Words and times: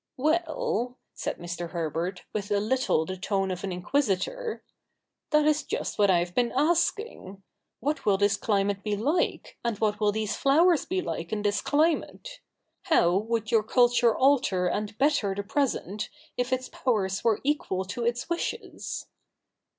'Well/ 0.17 0.97
said 1.13 1.37
Mr. 1.37 1.69
Herbert, 1.69 2.23
with 2.33 2.49
a 2.49 2.59
little 2.59 3.05
the 3.05 3.17
tone 3.17 3.51
of 3.51 3.63
an 3.63 3.71
inquisitor,' 3.71 4.63
that 5.29 5.45
is 5.45 5.61
just 5.61 5.99
what 5.99 6.09
I 6.09 6.17
have 6.17 6.33
been 6.33 6.51
asking. 6.53 7.43
What 7.81 8.03
will 8.03 8.17
this 8.17 8.35
climate 8.35 8.81
be 8.81 8.95
like, 8.97 9.59
and 9.63 9.77
what 9.77 9.99
will 9.99 10.11
these 10.11 10.35
flowers 10.35 10.85
be 10.87 11.01
like 11.03 11.31
in 11.31 11.43
this 11.43 11.61
climate? 11.61 12.39
How 12.85 13.15
would 13.15 13.51
your 13.51 13.61
culture 13.61 14.15
alter 14.15 14.65
and 14.65 14.97
better 14.97 15.35
the 15.35 15.43
present, 15.43 16.09
if 16.35 16.51
its 16.51 16.67
powers 16.67 17.23
were 17.23 17.39
equal 17.45 17.85
to 17.85 18.03
its 18.03 18.27
wishes 18.27 19.05